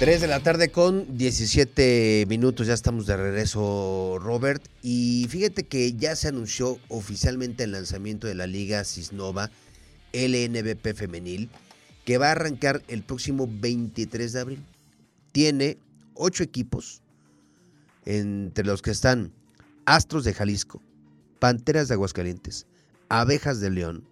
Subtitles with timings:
[0.00, 4.66] 3 de la tarde con 17 minutos, ya estamos de regreso, Robert.
[4.82, 9.50] Y fíjate que ya se anunció oficialmente el lanzamiento de la Liga Cisnova
[10.14, 11.50] LNBP Femenil,
[12.06, 14.64] que va a arrancar el próximo 23 de abril.
[15.32, 15.76] Tiene
[16.14, 17.02] ocho equipos,
[18.06, 19.34] entre los que están
[19.84, 20.80] Astros de Jalisco,
[21.40, 22.66] Panteras de Aguascalientes,
[23.10, 24.04] Abejas de León,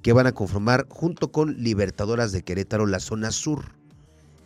[0.00, 3.81] que van a conformar junto con Libertadoras de Querétaro la zona sur.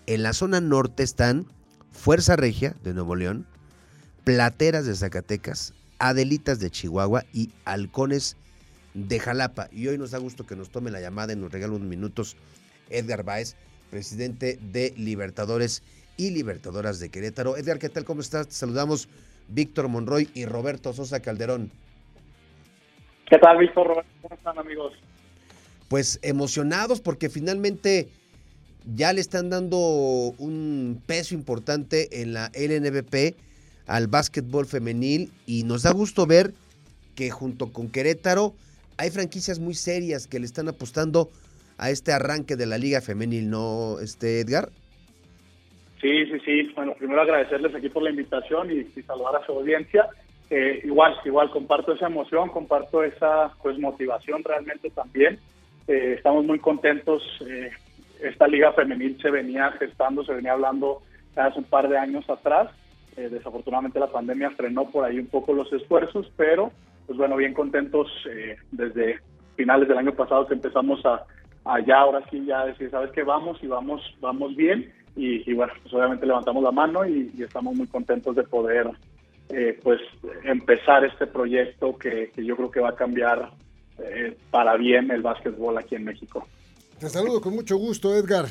[0.09, 1.47] En la zona norte están
[1.91, 3.45] Fuerza Regia de Nuevo León,
[4.23, 8.37] Plateras de Zacatecas, Adelitas de Chihuahua y Halcones
[8.95, 9.69] de Jalapa.
[9.73, 12.37] Y hoy nos da gusto que nos tome la llamada y nos regale unos minutos
[12.89, 13.57] Edgar Báez,
[13.91, 15.83] presidente de Libertadores
[16.17, 17.57] y Libertadoras de Querétaro.
[17.57, 18.05] Edgar, ¿qué tal?
[18.05, 18.47] ¿Cómo estás?
[18.47, 19.09] Te saludamos
[19.49, 21.73] Víctor Monroy y Roberto Sosa Calderón.
[23.29, 23.89] ¿Qué tal, Víctor?
[23.89, 24.11] Roberto?
[24.23, 24.93] ¿Cómo están, amigos?
[25.89, 28.09] Pues emocionados porque finalmente
[28.95, 33.37] ya le están dando un peso importante en la LNBP
[33.87, 36.53] al básquetbol femenil y nos da gusto ver
[37.15, 38.55] que junto con Querétaro
[38.99, 41.31] hay franquicias muy serias que le están apostando
[41.79, 44.71] a este arranque de la liga femenil, ¿no, este Edgar?
[46.01, 46.73] Sí, sí, sí.
[46.75, 50.07] Bueno, primero agradecerles aquí por la invitación y, saludar a su audiencia.
[50.49, 55.39] Eh, igual, igual comparto esa emoción, comparto esa pues motivación realmente también.
[55.89, 57.71] Eh, estamos muy contentos eh,
[58.21, 61.03] esta liga femenil se venía gestando, se venía hablando
[61.35, 62.71] hace un par de años atrás.
[63.17, 66.71] Eh, desafortunadamente la pandemia frenó por ahí un poco los esfuerzos, pero
[67.07, 69.21] pues bueno, bien contentos eh, desde
[69.57, 71.25] finales del año pasado que empezamos a,
[71.87, 75.95] ya ahora sí ya decir, sabes que vamos y vamos, vamos bien y, bueno, pues
[75.95, 78.91] obviamente levantamos la mano y, estamos muy contentos de poder
[79.49, 79.99] eh, pues
[80.45, 83.51] empezar este proyecto que, que, yo creo que va a cambiar
[84.51, 86.47] para bien el básquetbol aquí en México.
[86.99, 88.49] Te saludo con mucho gusto, Edgar.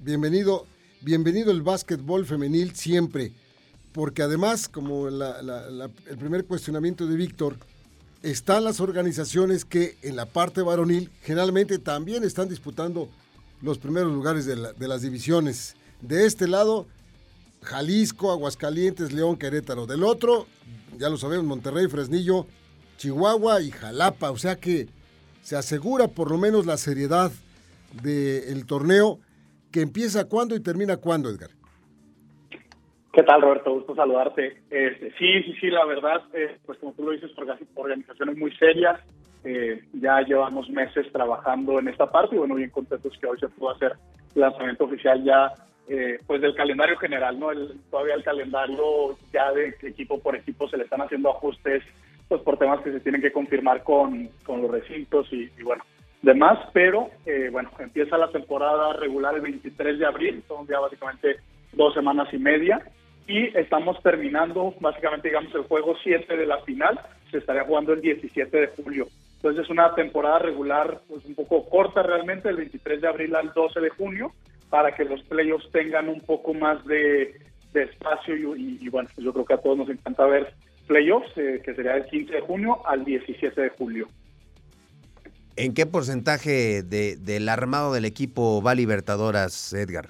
[0.00, 0.66] Bienvenido,
[1.00, 3.32] bienvenido el básquetbol femenil siempre.
[3.92, 7.56] Porque además, como el primer cuestionamiento de Víctor,
[8.24, 13.08] están las organizaciones que en la parte varonil generalmente también están disputando
[13.62, 15.76] los primeros lugares de, de las divisiones.
[16.00, 16.88] De este lado,
[17.62, 19.86] Jalisco, Aguascalientes, León, Querétaro.
[19.86, 20.48] Del otro,
[20.98, 22.48] ya lo sabemos, Monterrey, Fresnillo,
[22.98, 24.32] Chihuahua y Jalapa.
[24.32, 24.88] O sea que
[25.44, 27.30] se asegura por lo menos la seriedad
[28.02, 29.20] del torneo
[29.70, 31.50] que empieza cuándo y termina cuándo, Edgar.
[33.12, 33.72] ¿Qué tal, Roberto?
[33.72, 34.62] Gusto saludarte.
[34.70, 37.30] Este, sí, sí, sí, la verdad, eh, pues como tú lo dices,
[37.74, 39.00] organizaciones muy serias.
[39.44, 43.48] Eh, ya llevamos meses trabajando en esta parte y bueno, bien contentos que hoy se
[43.48, 43.92] pudo hacer
[44.34, 45.52] lanzamiento oficial ya
[45.86, 47.50] eh, pues del calendario general, ¿no?
[47.50, 51.84] El, todavía el calendario ya de equipo por equipo se le están haciendo ajustes
[52.26, 55.84] pues por temas que se tienen que confirmar con, con los recintos y bueno,
[56.24, 61.36] demás, pero eh, bueno, empieza la temporada regular el 23 de abril, son ya básicamente
[61.72, 62.82] dos semanas y media,
[63.26, 68.00] y estamos terminando básicamente, digamos, el juego 7 de la final, se estaría jugando el
[68.00, 69.06] 17 de julio.
[69.36, 73.52] Entonces es una temporada regular pues un poco corta realmente, el 23 de abril al
[73.52, 74.32] 12 de junio,
[74.70, 77.34] para que los playoffs tengan un poco más de,
[77.74, 80.54] espacio y, bueno, pues yo creo que a todos nos encanta ver
[80.86, 84.06] playoffs, eh, que sería el 15 de junio al 17 de julio.
[85.56, 90.08] ¿En qué porcentaje de, del armado del equipo va Libertadoras, Edgar?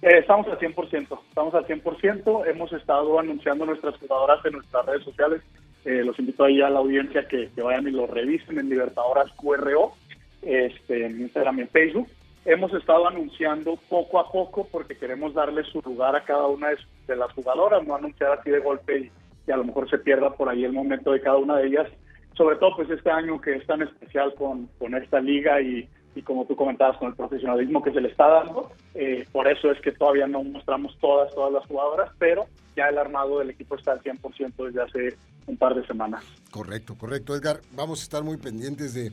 [0.00, 5.04] Eh, estamos al 100%, estamos al 100%, hemos estado anunciando nuestras jugadoras en nuestras redes
[5.04, 5.42] sociales,
[5.84, 9.92] eh, los invito ahí a la audiencia que, vayan y lo revisen en Libertadoras QRO,
[10.40, 12.08] este, en Instagram y en Facebook.
[12.46, 16.68] Hemos estado anunciando poco a poco porque queremos darle su lugar a cada una
[17.06, 19.10] de, las jugadoras, no anunciar así de golpe
[19.46, 21.88] y a lo mejor se pierda por ahí el momento de cada una de ellas
[22.36, 26.22] sobre todo pues este año que es tan especial con, con esta liga y, y,
[26.22, 29.80] como tú comentabas con el profesionalismo que se le está dando, eh, por eso es
[29.80, 32.46] que todavía no mostramos todas, todas las jugadoras, pero
[32.76, 35.16] ya el armado del equipo está al 100% desde hace
[35.46, 36.24] un par de semanas.
[36.50, 37.60] Correcto, correcto, Edgar.
[37.72, 39.12] Vamos a estar muy pendientes de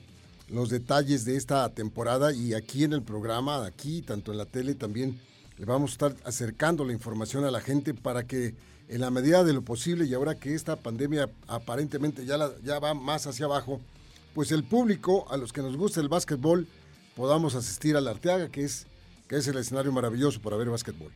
[0.49, 4.75] los detalles de esta temporada y aquí en el programa, aquí, tanto en la tele
[4.75, 5.19] también,
[5.57, 8.53] le vamos a estar acercando la información a la gente para que
[8.89, 12.93] en la medida de lo posible y ahora que esta pandemia aparentemente ya, ya va
[12.93, 13.79] más hacia abajo,
[14.33, 16.67] pues el público, a los que nos gusta el básquetbol,
[17.15, 18.87] podamos asistir a la Arteaga, que es
[19.31, 21.09] que es el escenario maravilloso para ver básquetbol.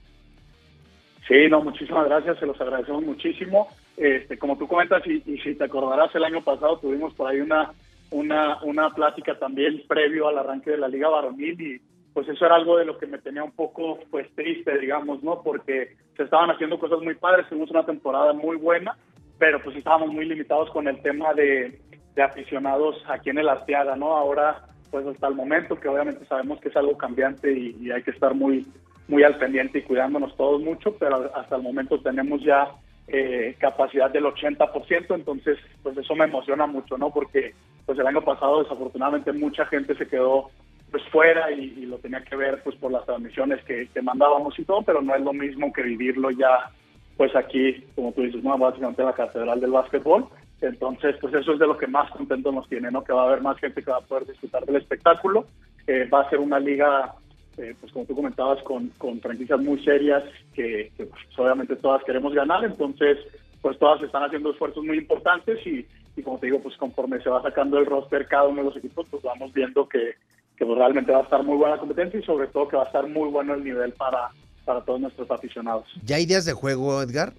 [1.27, 3.67] Sí, no, muchísimas gracias, se los agradecemos muchísimo.
[3.97, 7.73] Este, como tú comentas, y, si te acordarás, el año pasado tuvimos por ahí una,
[8.11, 11.81] una, una plática también previo al arranque de la Liga Varonil y
[12.15, 15.41] pues eso era algo de lo que me tenía un poco pues triste, digamos, ¿no?
[15.43, 18.97] Porque se estaban haciendo cosas muy padres, tuvimos una temporada muy buena,
[19.37, 21.77] pero pues estábamos muy limitados con el tema de,
[22.23, 24.15] aficionados aquí en el Arteaga, ¿no?
[24.15, 28.11] Ahora, pues hasta el momento, que obviamente sabemos que es algo cambiante y, hay que
[28.11, 28.65] estar muy,
[29.09, 32.69] muy al pendiente y cuidándonos todos mucho, pero hasta el momento tenemos ya
[33.09, 37.11] eh, capacidad del 80%, entonces pues eso me emociona mucho, ¿no?
[37.11, 37.53] Porque
[37.85, 40.49] pues el año pasado desafortunadamente mucha gente se quedó
[40.95, 44.63] pues fuera y, lo tenía que ver pues por las transmisiones que, que mandábamos y
[44.63, 46.71] todo, pero no es lo mismo que vivirlo ya
[47.17, 48.57] pues aquí, como tú dices, ¿no?
[48.57, 50.29] básicamente la catedral del básquetbol.
[50.61, 53.03] Entonces, pues eso es de lo que más contento nos tiene, ¿no?
[53.03, 55.47] Que va a haber más gente que va a poder disfrutar del espectáculo.
[55.85, 57.13] Eh, va a ser una liga,
[57.57, 62.33] eh, pues como tú comentabas, con, con franquicias muy serias que, pues, obviamente todas queremos
[62.33, 62.63] ganar.
[62.63, 63.17] Entonces,
[63.61, 67.29] pues todas están haciendo esfuerzos muy importantes y, y como te digo, pues conforme se
[67.29, 70.15] va sacando el roster cada uno de los equipos, pues vamos viendo que,
[70.57, 72.87] que pues, realmente va a estar muy buena competencia y sobre todo que va a
[72.87, 74.29] estar muy bueno el nivel para
[74.65, 75.85] para todos nuestros aficionados.
[76.03, 77.33] ¿Ya hay días de juego, Edgar?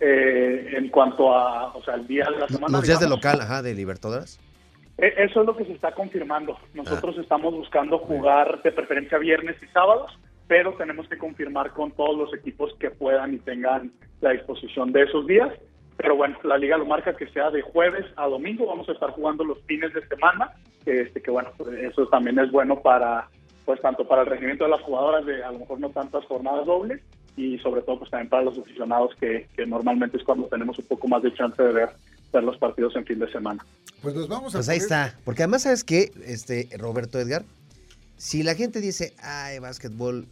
[0.00, 2.76] Eh, en cuanto a, o sea, el día de la semana.
[2.76, 4.38] Los días de local, ajá, de Libertadores.
[4.98, 6.56] E, eso es lo que se está confirmando.
[6.74, 7.20] Nosotros ah.
[7.22, 12.34] estamos buscando jugar de preferencia viernes y sábados, pero tenemos que confirmar con todos los
[12.34, 15.52] equipos que puedan y tengan la disposición de esos días.
[15.98, 18.66] Pero bueno, la liga lo marca que sea de jueves a domingo.
[18.66, 20.52] Vamos a estar jugando los fines de semana,
[20.86, 23.28] este, que bueno, pues eso también es bueno para
[23.66, 26.64] pues tanto para el rendimiento de las jugadoras de a lo mejor no tantas jornadas
[26.64, 27.02] dobles
[27.36, 31.06] y sobre todo pues también para los aficionados que, normalmente es cuando tenemos un poco
[31.06, 31.90] más de chance de ver,
[32.32, 33.62] ver los partidos en fin de semana.
[34.00, 37.44] Pues nos vamos a Pues ahí está, porque además sabes que este Roberto Edgar,
[38.16, 40.26] si la gente dice, "Ay, básquetbol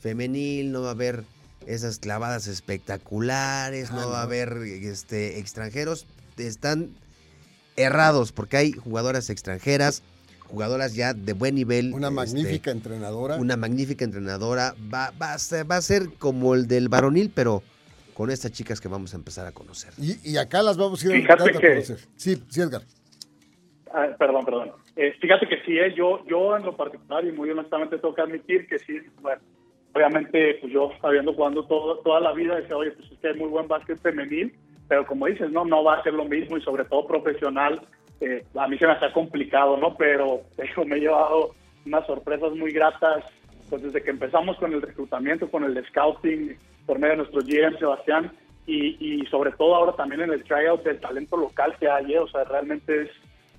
[0.00, 1.24] femenil, no va a haber
[1.66, 6.06] esas clavadas espectaculares, no, ah, va a haber este extranjeros",
[6.36, 6.90] están
[7.76, 10.02] errados porque hay jugadoras extranjeras
[10.48, 11.92] jugadoras ya de buen nivel.
[11.92, 13.36] Una este, magnífica entrenadora.
[13.36, 14.74] Una magnífica entrenadora.
[14.92, 17.62] Va, va, a ser, va a ser como el del varonil, pero
[18.14, 19.92] con estas chicas que vamos a empezar a conocer.
[19.98, 21.98] Y, acá las vamos a ir a, conocer.
[22.16, 22.82] Sí, sí, Edgar.
[23.92, 24.72] Ah, perdón, perdón.
[24.96, 28.22] Eh, fíjate que sí, eh, yo, yo en lo particular y muy honestamente tengo que
[28.22, 29.40] admitir que sí, bueno,
[29.94, 33.34] obviamente pues yo habiendo jugando todo, toda la vida decía, oye, pues es que hay
[33.34, 34.54] muy buen básquet femenil,
[34.88, 37.80] pero como dices, no, no va a ser lo mismo y sobre todo profesional
[38.20, 39.94] eh, a mí se me hace complicado, ¿no?
[39.98, 40.42] Pero
[40.86, 41.54] me he llevado
[41.86, 43.24] unas sorpresas muy gratas,
[43.70, 46.56] pues desde que empezamos con el reclutamiento, con el scouting,
[46.86, 48.32] por medio de nuestro GM Sebastián,
[48.66, 52.18] y, sobre todo ahora también en el tryout del talento local que hay, ¿eh?
[52.18, 53.10] o sea, realmente es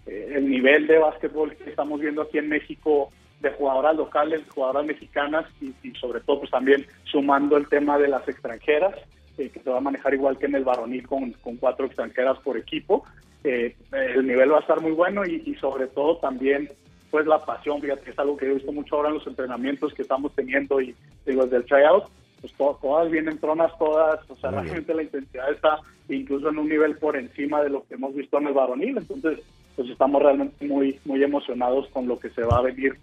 [0.06, 3.12] eh, el nivel de básquetbol que estamos viendo aquí en México
[3.42, 8.28] de jugadoras locales, jugadoras mexicanas y, sobre todo pues también sumando el tema de las
[8.28, 8.96] extranjeras,
[9.38, 12.58] que se va a manejar igual que en el varonil con, con cuatro extranjeras por
[12.58, 13.06] equipo.
[13.46, 16.70] Eh, el nivel va a estar muy bueno y, sobre todo también
[17.10, 19.94] pues la pasión, fíjate que es algo que he visto mucho ahora en los entrenamientos
[19.94, 20.94] que estamos teniendo y
[21.26, 22.04] digo, desde el tryout,
[22.40, 26.98] pues todas vienen tronas, todas, o sea, realmente la intensidad está incluso en un nivel
[26.98, 29.40] por encima de lo que hemos visto en el varonil, entonces
[29.76, 32.96] pues estamos realmente muy, muy emocionados con lo que se va a venir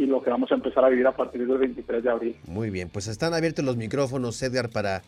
[0.00, 2.36] y lo que vamos a empezar a vivir a partir del 23 de abril.
[2.46, 5.02] Muy bien, pues están abiertos los micrófonos, Edgar, para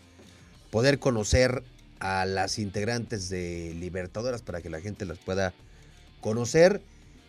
[0.71, 1.63] poder conocer
[1.99, 5.55] a las integrantes de Libertadoras para que la gente las pueda
[6.21, 6.83] conocer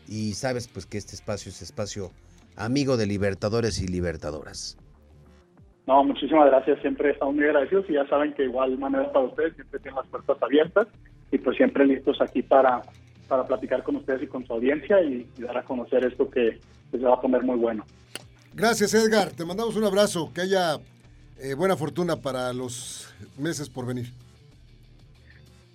[0.09, 2.11] y sabes pues que este espacio es espacio
[2.57, 4.77] amigo de Libertadores y Libertadoras.
[5.87, 9.55] No, muchísimas gracias, siempre estamos muy agradecidos y ya saben que igual manera para ustedes
[9.55, 10.87] siempre tienen las puertas abiertas
[11.31, 12.81] y pues siempre listos aquí para,
[13.27, 16.59] para platicar con ustedes y con su audiencia y, dar a conocer esto que,
[16.91, 17.85] se va a poner muy bueno.
[18.53, 20.79] Gracias Edgar, te mandamos un abrazo, que haya
[21.39, 24.11] eh, buena fortuna para los meses por venir.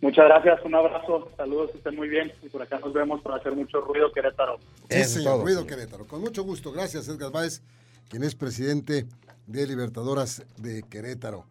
[0.00, 3.36] Muchas gracias, un abrazo, saludos, que estén muy bien y por acá nos vemos para
[3.36, 4.58] hacer mucho ruido Querétaro.
[4.88, 6.06] Sí, ruido Querétaro.
[6.06, 7.62] Con mucho gusto, gracias Edgar Báez,
[8.08, 9.06] quien es presidente
[9.48, 11.46] de Libertadoras de Querétaro.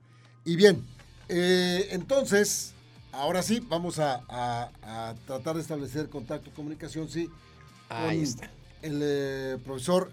[0.45, 0.81] Y bien,
[1.27, 2.73] eh, entonces,
[3.17, 4.71] ahora sí, vamos a,
[5.25, 7.29] tratar de establecer contacto, comunicación, sí,
[7.89, 8.49] Ahí con
[8.81, 10.11] el eh, profesor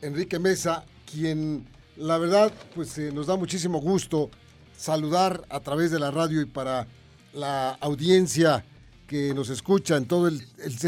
[0.00, 4.30] Enrique Mesa, quien la verdad, pues eh, nos da muchísimo gusto
[4.76, 6.86] saludar a través de la radio y para
[7.32, 8.64] la audiencia
[9.06, 10.78] que nos escucha en todo el, el,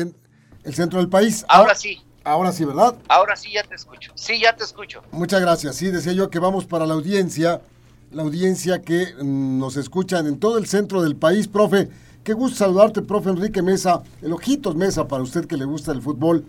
[0.75, 1.45] centro del país.
[1.49, 2.03] Ahora sí.
[2.25, 2.97] Ahora sí, ¿verdad?
[3.09, 4.13] Ahora sí ya te escucho.
[4.15, 5.03] Sí, ya te escucho.
[5.13, 5.77] Muchas gracias.
[5.77, 7.63] Sí, decía yo que vamos para la audiencia,
[8.11, 11.49] la audiencia que mm, nos escuchan en todo el centro del país.
[11.49, 11.89] Profe,
[12.25, 16.03] qué gusto saludarte, profe Enrique Mesa, el Ojitos Mesa para usted que le gusta el
[16.03, 16.45] fútbol.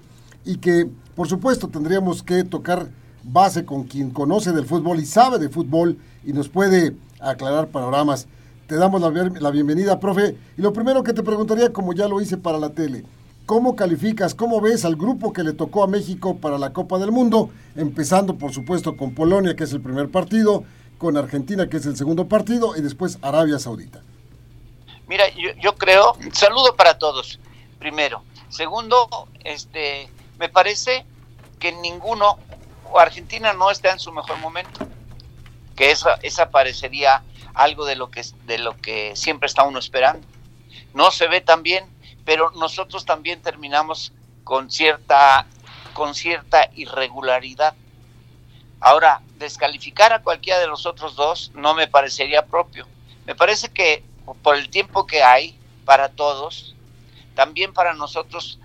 [0.45, 2.87] y que por supuesto tendríamos que tocar
[3.23, 8.27] base con quien conoce del fútbol y sabe de fútbol y nos puede aclarar panoramas.
[8.65, 10.37] Te damos la, la bienvenida, profe.
[10.57, 13.03] Y lo primero que te preguntaría, como ya lo hice para la tele,
[13.45, 17.11] ¿cómo calificas, cómo ves al grupo que le tocó a México para la Copa del
[17.11, 17.49] Mundo?
[17.75, 20.63] Empezando, por supuesto, con Polonia, que es el primer partido,
[20.99, 24.01] con Argentina, que es el segundo partido, y después Arabia Saudita.
[25.07, 25.23] Mira,
[25.59, 27.39] yo, creo, saludo para todos,
[27.79, 28.23] primero.
[28.49, 31.05] Segundo, este, me parece
[31.57, 32.37] que ninguno,
[32.91, 34.85] o Argentina no está en su mejor momento,
[35.75, 37.23] que esa, esa parecería
[37.55, 40.27] algo de lo que de lo que siempre está uno esperando.
[40.93, 41.85] No se ve tan bien,
[42.25, 44.13] pero nosotros también terminamos
[44.43, 45.47] con cierta
[45.93, 47.73] con cierta irregularidad.
[48.79, 52.87] Ahora, descalificar a cualquiera de los otros dos no me parecería propio.
[53.25, 54.03] Me parece que
[54.41, 56.75] por el tiempo que hay para todos,
[57.35, 58.59] también para nosotros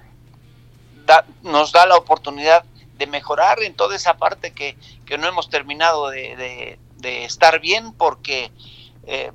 [1.43, 2.65] nos da la oportunidad
[2.97, 4.77] de mejorar en toda esa parte que,
[5.19, 8.51] no hemos terminado de, estar bien porque
[9.07, 9.31] eh,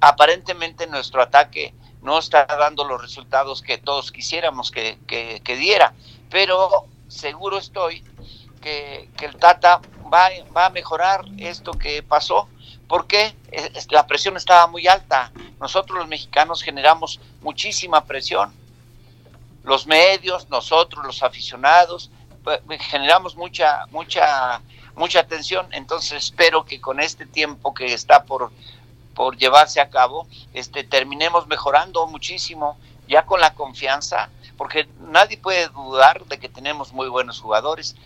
[0.00, 5.94] aparentemente nuestro ataque no está dando los resultados que todos quisiéramos que, que diera.
[6.30, 8.04] Pero seguro estoy
[8.60, 9.80] que, el Tata
[10.12, 12.48] va, va, a mejorar esto que pasó,
[12.86, 13.34] porque
[13.90, 15.32] la presión estaba muy alta.
[15.60, 18.52] Nosotros los mexicanos generamos muchísima presión.
[19.64, 22.10] Los medios, nosotros, los aficionados,
[22.42, 24.60] pues, generamos mucha, mucha,
[24.94, 25.68] mucha tensión.
[25.72, 28.50] Entonces espero que con este tiempo que está por,
[29.14, 35.68] por llevarse a cabo, este, terminemos mejorando muchísimo, ya con la confianza, porque nadie puede
[35.68, 37.96] dudar de que tenemos muy buenos jugadores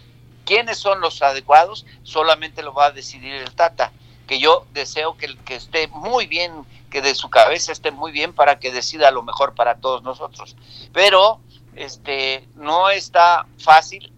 [0.45, 3.93] quiénes son los adecuados, solamente lo va a decidir el Tata,
[4.27, 8.33] que yo deseo que, que esté muy bien, que de su cabeza esté muy bien
[8.33, 10.57] para que decida lo mejor para todos nosotros.
[10.93, 11.41] Pero
[11.75, 14.13] este no está fácil,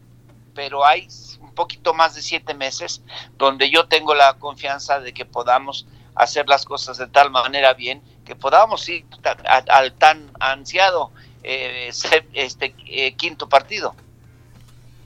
[0.54, 1.08] pero hay
[1.40, 3.02] un poquito más de siete meses
[3.36, 8.02] donde yo tengo la confianza de que podamos hacer las cosas de tal manera bien
[8.24, 9.04] que podamos ir
[9.44, 11.12] al tan ansiado
[11.42, 11.90] eh,
[12.32, 13.94] este eh, quinto partido.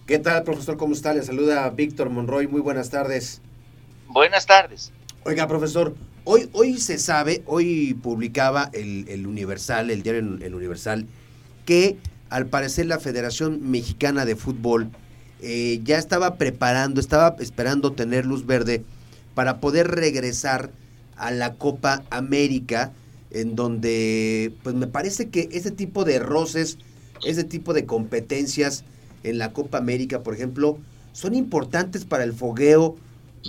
[0.08, 0.78] ¿Qué tal, profesor?
[0.78, 1.12] ¿Cómo está?
[1.12, 2.46] Le saluda Víctor Monroy.
[2.46, 3.42] Muy buenas tardes.
[4.06, 4.90] Buenas tardes.
[5.26, 11.06] Oiga, profesor, hoy, hoy se sabe, hoy publicaba el, Universal, el diario El Universal,
[11.66, 11.98] que
[12.30, 14.90] al parecer la Federación Mexicana de Fútbol
[15.42, 18.84] eh, ya estaba preparando, estaba esperando tener luz verde
[19.34, 20.70] para poder regresar
[21.16, 22.92] a la Copa América,
[23.30, 26.78] en donde, pues me parece que ese tipo de roces,
[27.26, 28.86] ese tipo de competencias,
[29.22, 30.78] en la Copa América, por ejemplo,
[31.12, 32.96] son importantes para el fogueo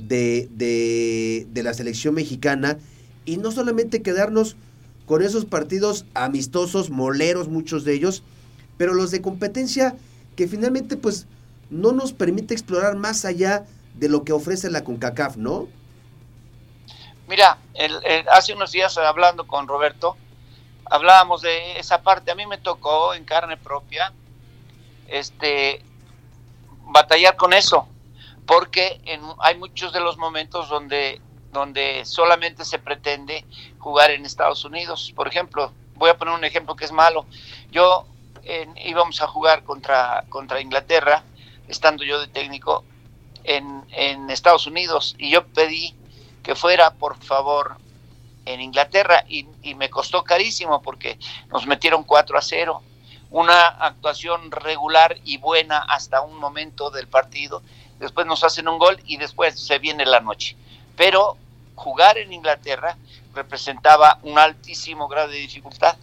[0.01, 2.77] de, de, la selección mexicana
[3.25, 4.55] y no solamente quedarnos
[5.05, 8.23] con esos partidos amistosos, moleros muchos de ellos,
[8.77, 9.95] pero los de competencia
[10.35, 11.27] que finalmente pues
[11.69, 15.67] no nos permite explorar más allá de lo que ofrece la CONCACAF, ¿no?
[17.27, 17.57] Mira,
[18.31, 20.15] hace unos días hablando con Roberto,
[20.85, 24.13] hablábamos de esa parte, a mí me tocó en carne propia
[25.11, 25.81] este,
[26.85, 27.87] batallar con eso,
[28.45, 33.45] porque en, hay muchos de los momentos donde, donde solamente se pretende
[33.77, 35.13] jugar en Estados Unidos.
[35.15, 37.25] Por ejemplo, voy a poner un ejemplo que es malo.
[37.71, 38.05] Yo
[38.83, 41.23] íbamos a jugar contra, contra Inglaterra,
[41.67, 42.83] estando yo de técnico,
[43.43, 45.95] en, en Estados Unidos, y yo pedí
[46.43, 47.77] que fuera, por favor,
[48.45, 51.19] en Inglaterra, y, y me costó carísimo porque
[51.51, 52.81] nos metieron 4 a 0
[53.31, 57.61] una actuación regular y buena hasta un momento del partido.
[57.99, 60.55] Después nos hacen un gol y después se viene la noche.
[60.95, 61.37] Pero
[61.75, 62.97] jugar en Inglaterra
[63.33, 65.97] representaba un altísimo grado de dificultad.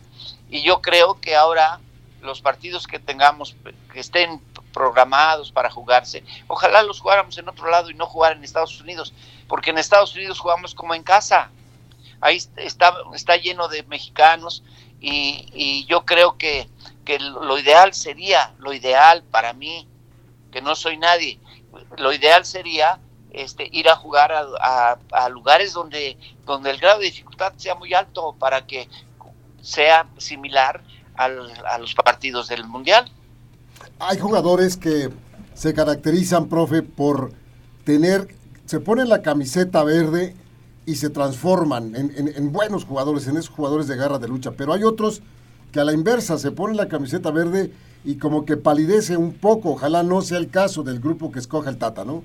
[0.48, 1.80] Y yo creo que ahora
[2.22, 3.56] los partidos que tengamos,
[3.92, 4.40] que estén
[4.72, 9.12] programados para jugarse, ojalá los jugáramos en otro lado y no jugar en Estados Unidos,
[9.48, 11.50] porque en Estados Unidos jugamos como en casa.
[12.20, 14.62] Ahí está, está lleno de mexicanos
[15.00, 16.68] y, y yo creo que
[17.06, 19.88] que lo ideal sería, lo ideal para mí,
[20.50, 21.38] que no soy nadie,
[21.96, 22.98] lo ideal sería
[23.30, 28.34] este, ir a jugar a, lugares donde, donde el grado de dificultad sea muy alto
[28.38, 28.88] para que
[29.62, 30.82] sea similar
[31.14, 33.10] a los partidos del Mundial.
[34.00, 35.10] Hay jugadores que
[35.54, 37.32] se caracterizan, profe, por
[37.84, 38.34] tener,
[38.66, 40.34] se ponen la camiseta verde
[40.84, 44.72] y se transforman en, en buenos jugadores, en esos jugadores de garra de lucha, pero
[44.72, 45.22] hay otros
[45.80, 47.72] a la inversa se pone la camiseta verde
[48.04, 49.72] y como que palidece un poco.
[49.72, 52.24] Ojalá no sea el caso del grupo que escoja el Tata, ¿no?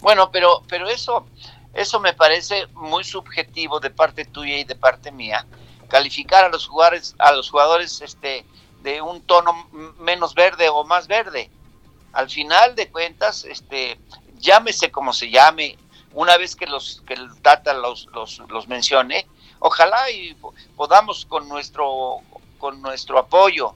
[0.00, 1.26] Bueno, pero, pero eso,
[1.74, 5.46] eso me parece muy subjetivo de parte tuya y de parte mía.
[5.88, 8.44] Calificar a los jugadores, a los jugadores este,
[8.82, 9.68] de un tono
[10.00, 11.50] menos verde o más verde.
[12.12, 13.98] Al final de cuentas, este,
[14.38, 15.76] llámese como se llame,
[16.14, 19.26] una vez que los que el Tata los, los, los mencione,
[19.60, 20.36] ojalá y
[20.76, 22.18] podamos con nuestro
[22.58, 23.74] con nuestro apoyo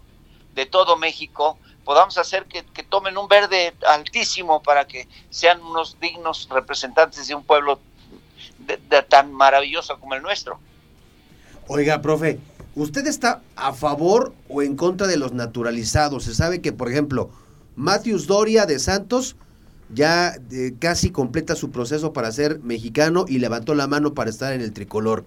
[0.55, 6.49] de todo México podamos hacer que, tomen un verde altísimo para que sean unos dignos
[6.51, 7.81] representantes de un pueblo
[9.09, 10.59] tan maravilloso como el nuestro.
[11.69, 12.39] Oiga, profe,
[12.75, 16.25] ¿usted está a favor o en contra de los naturalizados?
[16.25, 17.31] Se sabe que, por ejemplo,
[17.77, 19.37] Matthews Doria de Santos
[19.89, 24.53] ya eh, casi completa su proceso para ser mexicano y levantó la mano para estar
[24.53, 25.25] en el tricolor.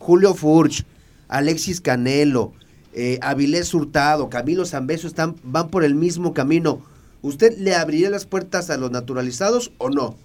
[0.00, 0.84] Julio Furch,
[1.28, 2.52] Alexis Canelo,
[2.94, 6.82] eh, Avilés Hurtado, Camilo Zambeso están, van por el mismo camino.
[7.22, 10.16] ¿Usted le abriría las puertas a los naturalizados o no?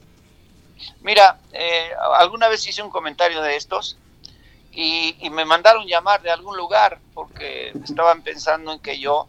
[1.02, 3.98] Mira, eh, alguna vez hice un comentario de estos
[4.72, 9.28] y, me mandaron llamar de algún lugar porque estaban pensando en que yo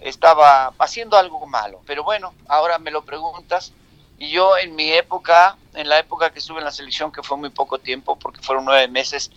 [0.00, 1.82] estaba haciendo algo malo.
[1.86, 3.72] Pero bueno, ahora me lo preguntas.
[4.18, 7.36] Y yo en mi época, en la época que estuve en la selección, que fue
[7.36, 9.30] muy poco tiempo, porque fueron nueve meses,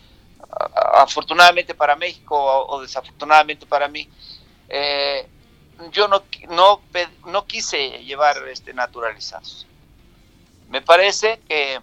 [0.93, 4.09] afortunadamente para México o, desafortunadamente para mí,
[4.69, 5.27] eh,
[5.91, 6.81] yo no, no,
[7.25, 9.67] no quise llevar este, naturalizados.
[10.69, 11.81] Me parece que,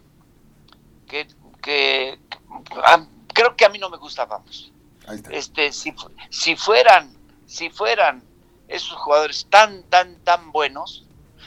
[1.06, 2.18] que,
[2.84, 4.72] ah, creo que a mí no me gustábamos.
[5.30, 5.94] Este, si,
[6.30, 7.14] si fueran,
[7.46, 8.22] si fueran
[8.68, 11.04] esos jugadores tan, tan, tan buenos,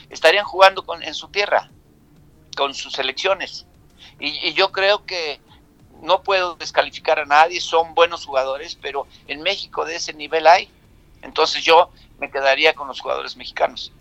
[0.09, 1.71] estarían jugando con, en su tierra,
[2.55, 3.65] con sus selecciones.
[4.19, 5.41] y yo creo que
[6.05, 10.69] no puedo descalificar a nadie, son buenos jugadores, pero en México de ese nivel hay.
[11.21, 13.91] Entonces yo me quedaría con los jugadores mexicanos.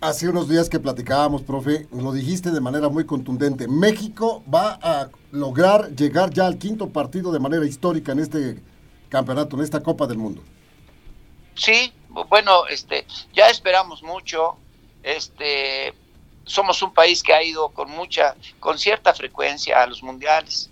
[0.00, 3.66] Hace unos días que platicábamos, profe, lo dijiste de manera muy contundente.
[3.68, 8.62] México va a lograr llegar ya al quinto partido de manera histórica en este
[9.08, 10.42] campeonato, en esta Copa del Mundo.
[11.54, 11.92] Sí,
[12.28, 14.56] bueno, este, ya esperamos mucho.
[15.02, 15.94] Este,
[16.44, 20.70] somos un país que ha ido con mucha, con cierta frecuencia a los mundiales.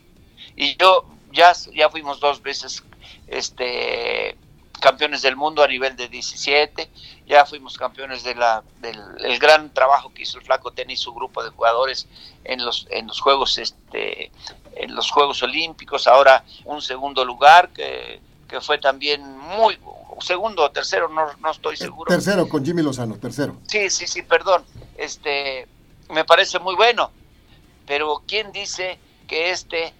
[0.56, 2.82] Y yo ya, ya fuimos dos veces
[3.26, 4.36] este,
[4.80, 6.90] campeones del mundo a nivel de 17,
[7.26, 11.42] ya fuimos campeones de la, del gran trabajo que hizo el Flaco Tenis, su grupo
[11.42, 12.06] de jugadores
[12.44, 14.30] en los, en los Juegos este,
[14.74, 19.78] en los Juegos Olímpicos, ahora un segundo lugar que, que fue también muy
[20.20, 22.08] segundo o tercero, no, no estoy seguro.
[22.08, 23.56] Tercero con Jimmy Lozano, tercero.
[23.66, 24.64] Sí, sí, sí, perdón.
[24.96, 25.66] Este
[26.10, 27.10] me parece muy bueno.
[27.86, 29.92] Pero ¿quién dice que este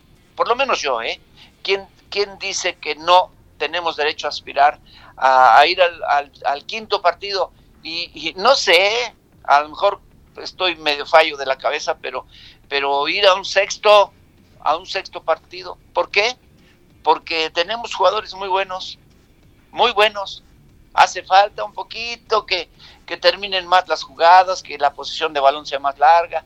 [0.43, 1.21] por lo menos yo, ¿eh?
[1.63, 4.81] ¿Quién, quién dice que no tenemos derecho a aspirar
[5.17, 7.53] a, ir al, quinto partido?
[7.85, 10.01] Y, no sé, a lo mejor
[10.39, 12.27] estoy medio fallo de la cabeza, pero,
[12.69, 14.13] pero ir a un sexto,
[14.59, 15.79] a un sexto partido.
[15.93, 16.37] ¿Por qué?
[17.05, 18.99] Porque tenemos jugadores muy buenos,
[19.71, 20.43] muy buenos.
[20.93, 22.69] Hace falta un poquito que,
[23.07, 26.45] que terminen más las jugadas, que la posición de balón sea más larga,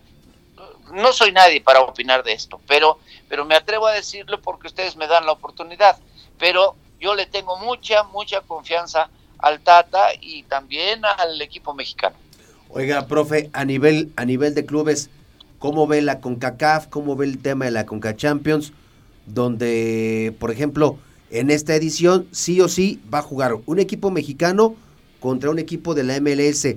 [0.92, 4.96] no soy nadie para opinar de esto, pero, pero me atrevo a decirlo porque ustedes
[4.96, 5.98] me dan la oportunidad.
[6.38, 12.16] Pero yo le tengo mucha, mucha confianza al Tata y también al equipo mexicano.
[12.68, 15.10] Oiga, profe, a nivel, a nivel de clubes,
[15.58, 16.88] ¿cómo ve la CONCACAF?
[16.88, 18.72] ¿Cómo ve el tema de la CONCA Champions?
[19.26, 20.98] Donde, por ejemplo,
[21.30, 24.74] en esta edición sí o sí va a jugar un equipo mexicano
[25.20, 26.76] contra un equipo de la MLS.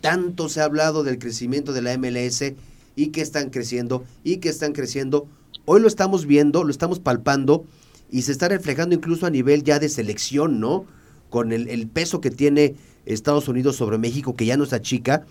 [0.00, 2.54] Tanto se ha hablado del crecimiento de la MLS
[2.96, 5.26] y que están creciendo y que están creciendo.
[5.64, 7.64] Hoy lo estamos viendo, lo estamos palpando
[8.10, 10.86] y se está reflejando incluso a nivel ya de selección, ¿no?
[11.30, 12.74] Con el, peso que tiene
[13.06, 15.24] Estados Unidos sobre México, que ya no está chica.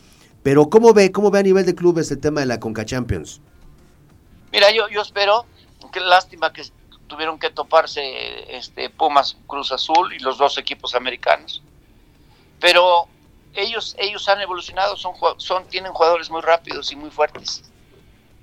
[0.43, 3.41] Pero ¿cómo ve, cómo ve a nivel de clubes el tema de la Conca Champions?
[4.53, 5.45] Mira, yo, yo espero,
[5.91, 6.63] qué lástima que
[7.07, 11.61] tuvieron que toparse este Pumas Cruz Azul y los dos equipos americanos.
[12.61, 13.07] Pero
[13.61, 17.63] ellos, ellos han evolucionado, son, son, tienen jugadores muy rápidos y muy fuertes.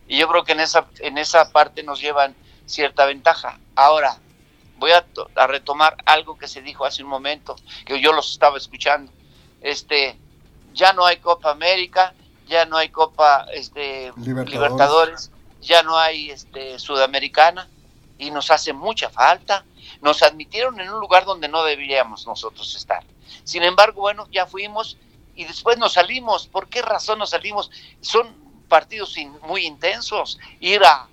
[0.09, 2.35] Y yo creo que en esa, en esa parte nos llevan
[2.67, 3.59] cierta ventaja.
[3.75, 4.19] Ahora,
[4.79, 5.05] voy a,
[5.47, 9.11] retomar algo que se dijo hace un momento, que yo los estaba escuchando.
[9.61, 10.19] Este,
[10.73, 12.15] ya no hay Copa América,
[12.47, 15.31] ya no hay Copa este, Libertadores.
[15.61, 17.69] ya no hay este, Sudamericana,
[18.19, 19.65] y nos hace mucha falta.
[20.01, 23.05] Nos admitieron en un lugar donde no deberíamos nosotros estar.
[23.45, 24.99] Sin embargo, bueno, ya fuimos
[25.37, 26.47] y después nos salimos.
[26.47, 27.71] ¿Por qué razón nos salimos?
[28.01, 28.35] Son
[28.69, 30.39] partidos muy intensos.
[30.61, 31.09] Ir a,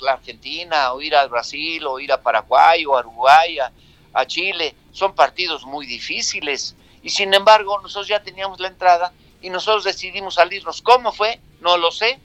[0.00, 4.76] la Argentina, o ir al Brasil, o ir a Paraguay, o a Uruguay, a, Chile,
[4.92, 6.76] son partidos muy difíciles.
[7.02, 10.80] Y sin embargo, nosotros ya teníamos la entrada y nosotros decidimos salirnos.
[10.80, 11.40] ¿Cómo fue?
[11.60, 12.20] No lo sé,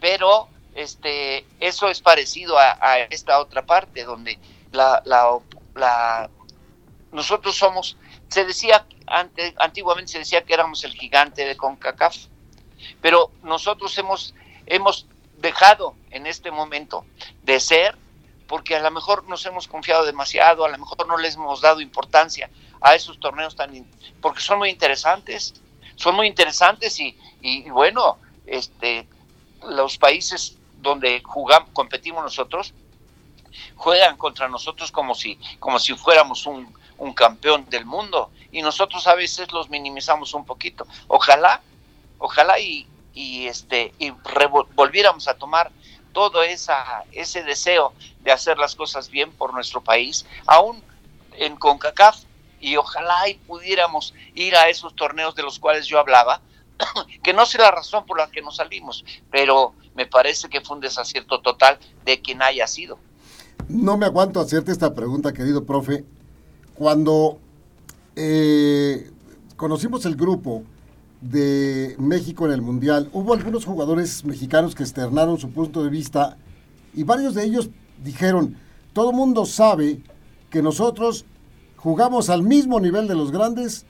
[0.00, 4.38] pero este, eso es parecido a, a esta otra parte, donde
[4.72, 5.38] la, la,
[5.74, 6.30] la,
[7.12, 7.98] nosotros somos
[8.28, 8.86] se decía,
[9.56, 12.16] antiguamente se decía que éramos el gigante de CONCACAF,
[13.00, 14.34] pero nosotros hemos,
[14.66, 15.06] hemos
[15.38, 17.04] dejado en este momento
[17.42, 17.96] de ser
[18.46, 21.80] porque a lo mejor nos hemos confiado demasiado, a lo mejor no les hemos dado
[21.80, 23.86] importancia a esos torneos tan
[24.20, 25.54] porque son muy interesantes,
[25.96, 29.06] son muy interesantes y, y bueno, este
[29.68, 32.72] los países donde jugamos, competimos nosotros
[33.76, 39.06] juegan contra nosotros como si como si fuéramos un, un campeón del mundo y nosotros
[39.06, 40.86] a veces los minimizamos un poquito.
[41.06, 41.60] Ojalá,
[42.18, 44.10] ojalá y, y este y
[44.74, 45.70] volviéramos a tomar
[46.12, 50.82] todo esa, ese deseo de hacer las cosas bien por nuestro país, aún
[51.36, 52.24] en CONCACAF,
[52.60, 56.40] y ojalá y pudiéramos ir a esos torneos de los cuales yo hablaba,
[57.22, 60.76] que no sé la razón por la que nos salimos, pero me parece que fue
[60.76, 62.98] un desacierto total de quien haya sido.
[63.68, 66.04] No me aguanto a hacerte esta pregunta, querido profe.
[66.74, 67.38] Cuando
[68.20, 69.10] eh,
[69.56, 70.64] conocimos el grupo
[71.20, 76.36] de México en el Mundial, hubo algunos jugadores mexicanos que externaron su punto de vista
[76.94, 77.70] y varios de ellos
[78.02, 78.56] dijeron,
[78.92, 80.00] todo mundo sabe
[80.50, 81.26] que nosotros
[81.76, 83.86] jugamos al mismo nivel de los grandes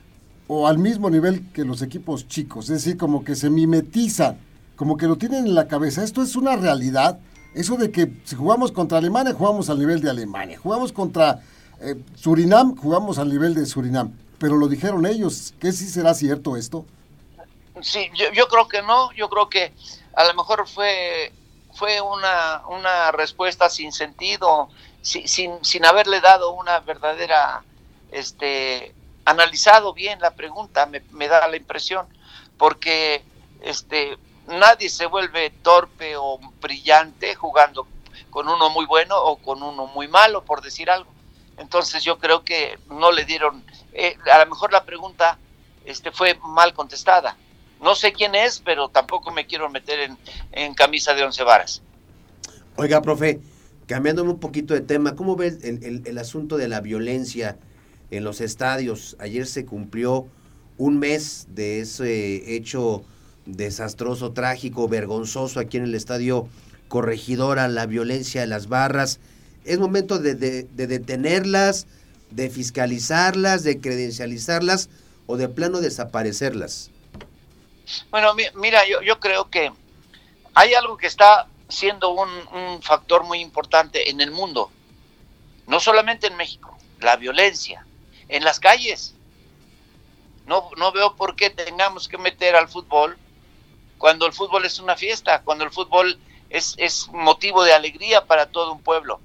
[0.47, 4.37] o al mismo nivel que los equipos chicos, es decir, como que se mimetizan,
[4.77, 6.05] como que lo tienen en la cabeza.
[6.05, 7.19] Esto es una realidad,
[7.55, 11.41] eso de que si jugamos contra Alemania, jugamos al nivel de Alemania, jugamos contra
[11.81, 16.57] eh, Surinam, jugamos al nivel de Surinam, pero lo dijeron ellos, ¿qué sí será cierto
[16.57, 16.85] esto?
[17.81, 19.73] Sí, yo, yo creo que no, yo creo que
[20.15, 21.33] a lo mejor fue,
[21.75, 24.69] fue una, una respuesta sin sentido,
[25.01, 27.63] sin, sin haberle dado una verdadera,
[28.11, 32.07] este, analizado bien la pregunta, me, me da la impresión,
[32.57, 33.23] porque
[33.61, 37.87] este, nadie se vuelve torpe o brillante jugando
[38.31, 41.11] con uno muy bueno o con uno muy malo, por decir algo.
[41.59, 45.39] Entonces yo creo que no le dieron, eh, a lo mejor la pregunta
[45.85, 47.37] este, fue mal contestada.
[47.83, 50.11] No sé quién es, pero tampoco me quiero meter
[50.53, 51.83] en, camisa de once varas.
[52.77, 53.41] Oiga, profe,
[53.87, 57.57] cambiándome un poquito de tema, ¿cómo ves el, el, asunto de la violencia
[58.11, 59.17] en los estadios?
[59.21, 60.27] Ayer se cumplió
[60.77, 63.05] un mes de ese hecho
[63.47, 66.49] desastroso, trágico, vergonzoso aquí en el estadio
[66.89, 69.21] Corregidora, la violencia de las barras.
[69.69, 71.87] Es momento de, de, de detenerlas,
[72.31, 74.89] de fiscalizarlas, de credencializarlas
[75.27, 76.91] o de plano desaparecerlas.
[78.11, 79.73] Bueno, mira, yo, yo creo que
[80.55, 84.71] hay algo que está siendo un, un, factor muy importante en el mundo,
[85.67, 87.87] no solamente en México, la violencia
[88.29, 89.15] en las calles.
[90.47, 93.19] No, no veo por qué tengamos que meter al fútbol
[93.99, 98.47] cuando el fútbol es una fiesta, cuando el fútbol es, es motivo de alegría para
[98.47, 99.21] todo un pueblo.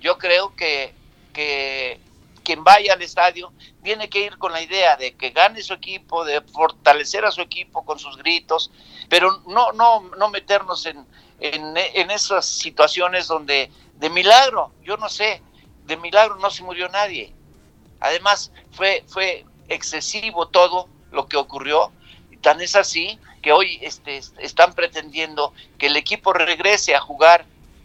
[0.00, 0.94] Yo creo que,
[1.32, 2.00] que
[2.42, 6.24] quien vaya al estadio tiene que ir con la idea de que gane su equipo,
[6.24, 8.70] de fortalecer a su equipo con sus gritos,
[9.08, 11.06] pero no, no, no meternos en,
[11.40, 15.42] en, en esas situaciones donde de milagro, yo no sé,
[15.84, 17.34] de milagro no se murió nadie.
[18.00, 21.92] Además, fue, fue excesivo todo lo que ocurrió,
[22.30, 27.44] y tan es así que hoy este, están pretendiendo que el equipo regrese a jugar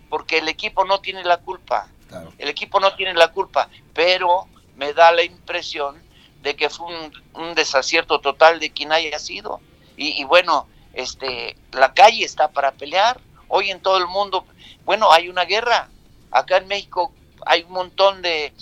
[0.10, 1.90] porque el equipo no tiene la culpa.
[2.38, 6.02] El equipo no tiene la culpa, pero me da la impresión
[6.42, 6.88] de que fue
[7.34, 9.60] un, desacierto total de quien haya sido.
[9.98, 13.20] Y, bueno, este, la calle está para pelear.
[13.48, 14.46] Hoy en todo el mundo,
[14.84, 15.90] bueno, hay una guerra.
[16.32, 17.14] Acá en México
[17.46, 18.54] hay un montón de,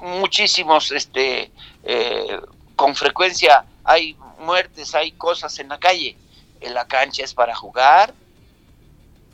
[0.00, 1.50] muchísimos, este,
[1.84, 2.40] eh,
[2.76, 6.16] con frecuencia hay muertes, hay cosas en la calle.
[6.60, 8.14] En la cancha es para jugar.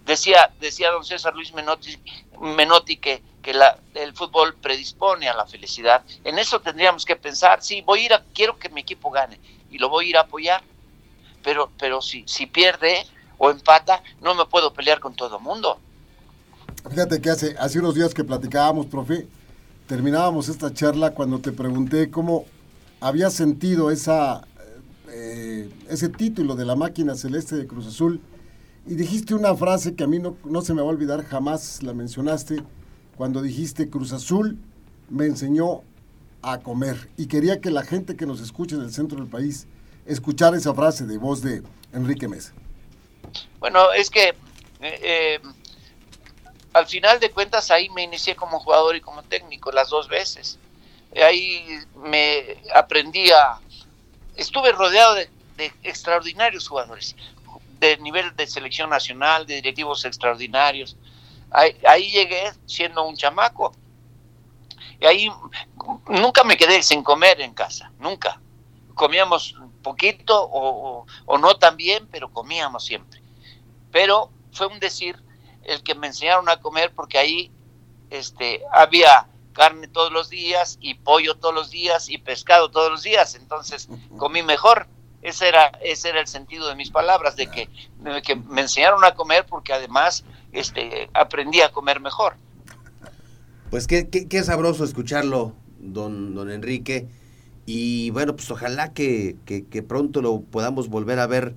[0.09, 1.99] Decía, decía don César Luis Menotti,
[2.41, 3.55] Menotti que, que
[3.95, 6.03] el fútbol predispone a la felicidad.
[6.25, 9.39] En eso tendríamos que pensar, sí, voy a ir a, quiero que mi equipo gane
[9.71, 10.63] y lo voy a ir a apoyar,
[11.45, 13.05] pero, pero si, si pierde
[13.37, 15.79] o empata, no me puedo pelear con todo el mundo.
[16.89, 19.27] Fíjate que hace, hace unos días que platicábamos, profe,
[19.87, 22.47] terminábamos esta charla cuando te pregunté cómo
[23.03, 24.49] había sentido esa,
[25.11, 28.23] eh, ese título de la máquina celeste de Cruz Azul
[28.89, 31.83] y dijiste una frase que a mí no, no se me va a olvidar, jamás
[31.83, 32.63] la mencionaste,
[33.17, 34.59] cuando dijiste Cruz Azul
[35.11, 35.83] me enseñó
[36.43, 39.67] a comer y quería que la gente que nos escuche en el centro del país
[40.07, 42.53] escuchara esa frase de voz de Enrique Mesa.
[43.59, 44.35] Bueno, es que eh,
[44.81, 45.41] eh,
[46.73, 50.59] al final de cuentas ahí me inicié como jugador y como técnico las dos veces.
[51.17, 53.59] Ahí me aprendí a...
[54.37, 55.29] Estuve rodeado de,
[55.83, 57.17] extraordinarios jugadores,
[57.79, 60.97] de nivel de selección nacional, de directivos extraordinarios.
[61.51, 63.73] Ahí, llegué siendo un chamaco
[65.01, 65.33] Y ahí
[66.09, 68.41] nunca me quedé sin comer en casa, nunca.
[68.95, 73.23] Comíamos poquito o, o no tan bien, pero comíamos siempre.
[73.91, 75.23] Pero fue un decir
[75.65, 77.51] el que me enseñaron a comer porque ahí
[78.11, 83.03] este, había carne todos los días y pollo todos los días y pescado todos los
[83.03, 84.89] días, entonces comí mejor.
[85.23, 87.69] Ese era, ese era el sentido de mis palabras, de que,
[88.25, 92.37] que me enseñaron a comer porque además este, aprendí a comer mejor.
[93.71, 97.09] Pues qué, qué, sabroso escucharlo, don, don Enrique.
[97.67, 101.55] Y bueno, pues ojalá que, que, pronto lo podamos volver a ver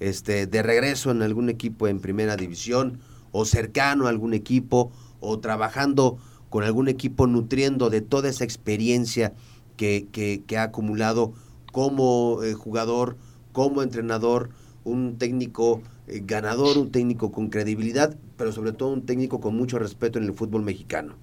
[0.00, 3.00] este, de regreso en algún equipo en primera división
[3.32, 6.18] o cercano a algún equipo o trabajando
[6.50, 9.32] con algún equipo nutriendo de toda esa experiencia
[9.78, 11.32] que, que, ha acumulado
[11.76, 13.18] como eh, jugador,
[13.52, 14.48] como entrenador,
[14.84, 19.78] un técnico eh, ganador, un técnico con credibilidad, pero sobre todo un técnico con mucho
[19.78, 21.16] respeto en el fútbol mexicano.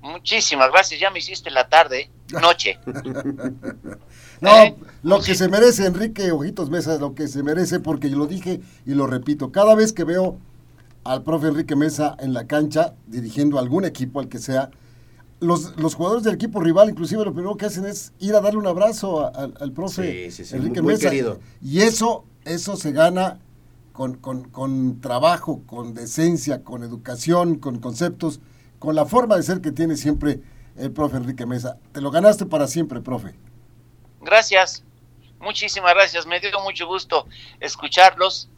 [0.00, 2.08] Muchísimas gracias, ya me hiciste la tarde,
[2.40, 2.78] noche.
[4.40, 4.76] no, ¿Eh?
[5.02, 8.60] lo que se merece, Enrique Ojitos Mesa, lo que se merece, porque yo lo dije
[8.86, 10.38] y lo repito, cada vez que veo
[11.02, 14.70] al profe Enrique Mesa en la cancha, dirigiendo algún equipo, al que sea,
[15.42, 18.58] los, los jugadores del equipo rival, inclusive, lo primero que hacen es ir a darle
[18.58, 21.10] un abrazo al profe Enrique Mesa.
[21.60, 23.40] Y eso, eso se gana
[23.92, 28.40] con, con, con, trabajo, con decencia, con educación, con conceptos,
[28.78, 30.40] con la forma de ser que tiene siempre
[30.76, 31.76] el profe Enrique Mesa.
[31.90, 33.34] Te lo ganaste para siempre, profe.
[34.20, 34.84] Gracias,
[35.40, 36.24] muchísimas gracias.
[36.24, 37.26] Me dio mucho gusto
[37.60, 38.48] escucharlos.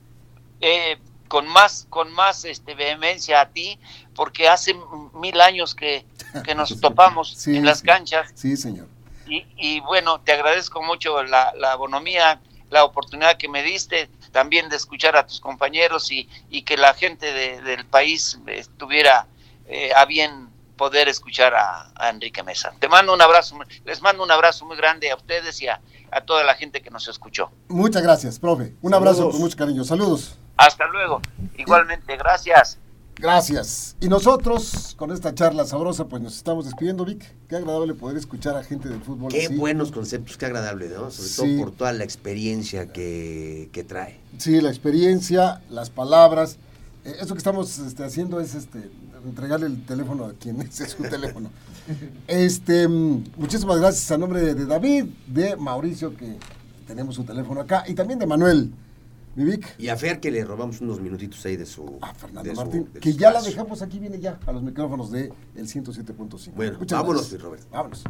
[0.61, 0.99] Eh,
[1.35, 3.81] con más, con más este, vehemencia a ti,
[4.15, 4.73] porque hace
[5.15, 6.07] mil años que,
[6.55, 8.31] nos topamos en las canchas.
[8.37, 8.87] Sí, señor.
[9.27, 14.69] Y, y bueno, te agradezco mucho la, la bonomía, la oportunidad que me diste también
[14.69, 19.27] de escuchar a tus compañeros y, y que la gente del país estuviera
[19.67, 22.73] eh, a bien poder escuchar a, Enrique Mesa.
[22.79, 25.81] Te mando un abrazo, les mando un abrazo muy grande a ustedes y a,
[26.13, 27.51] a toda la gente que nos escuchó.
[27.67, 28.73] Muchas gracias, profe.
[28.83, 29.83] Un abrazo con mucho cariño.
[29.83, 30.39] Saludos.
[30.57, 31.21] Hasta luego.
[31.57, 32.79] Igualmente, gracias.
[33.17, 33.97] Gracias.
[34.01, 37.25] Y nosotros, con esta charla sabrosa, pues nos estamos despidiendo, Vic.
[37.49, 39.31] Qué agradable poder escuchar a gente del fútbol.
[39.31, 41.11] Qué buenos conceptos, qué agradable, ¿no?
[41.11, 44.19] Sobre todo por toda la experiencia que, trae.
[44.39, 46.59] Sí, la experiencia, las palabras.
[47.05, 48.91] Eh, eso que estamos este, haciendo es este
[49.25, 51.51] entregarle el teléfono a quien es su teléfono.
[52.27, 56.37] Este, mm, muchísimas gracias a nombre de David, de Mauricio, que
[56.87, 58.73] tenemos su teléfono acá, y también de Manuel.
[59.79, 61.99] Y a Fer que le robamos unos minutitos ahí de su...
[62.01, 65.67] Ah, Fernando Martín, que ya la dejamos aquí, viene ya a los micrófonos de el
[65.67, 66.53] 107.5.
[66.55, 67.69] Bueno, vámonos, Robert.
[67.71, 68.05] Vámonos.